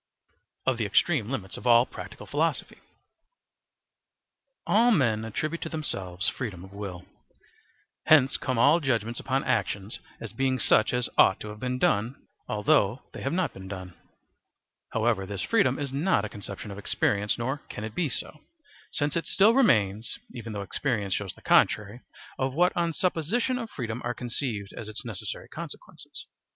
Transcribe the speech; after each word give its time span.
Of 0.65 0.77
the 0.79 0.85
Extreme 0.87 1.29
Limits 1.29 1.57
of 1.57 1.67
all 1.67 1.85
Practical 1.85 2.25
Philosophy. 2.25 2.79
All 4.65 4.89
men 4.89 5.23
attribute 5.23 5.61
to 5.61 5.69
themselves 5.69 6.27
freedom 6.27 6.63
of 6.63 6.73
will. 6.73 7.05
Hence 8.07 8.35
come 8.35 8.57
all 8.57 8.79
judgements 8.79 9.19
upon 9.19 9.43
actions 9.43 9.99
as 10.19 10.33
being 10.33 10.57
such 10.57 10.91
as 10.91 11.07
ought 11.19 11.39
to 11.41 11.49
have 11.49 11.59
been 11.59 11.77
done, 11.77 12.15
although 12.49 13.03
they 13.13 13.21
have 13.21 13.31
not 13.31 13.53
been 13.53 13.67
done. 13.67 13.93
However, 14.91 15.27
this 15.27 15.43
freedom 15.43 15.77
is 15.77 15.93
not 15.93 16.25
a 16.25 16.29
conception 16.29 16.71
of 16.71 16.79
experience, 16.79 17.37
nor 17.37 17.59
can 17.69 17.83
it 17.83 17.93
be 17.93 18.09
so, 18.09 18.39
since 18.91 19.15
it 19.15 19.27
still 19.27 19.53
remains, 19.53 20.17
even 20.33 20.51
though 20.51 20.63
experience 20.63 21.13
shows 21.13 21.35
the 21.35 21.43
contrary 21.43 22.01
of 22.39 22.55
what 22.55 22.75
on 22.75 22.91
supposition 22.91 23.59
of 23.59 23.69
freedom 23.69 24.01
are 24.03 24.15
conceived 24.15 24.73
as 24.73 24.89
its 24.89 25.05
necessary 25.05 25.47
consequences. 25.47 26.25